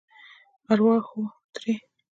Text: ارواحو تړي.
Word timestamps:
ارواحو 0.71 1.21
تړي. 1.53 1.73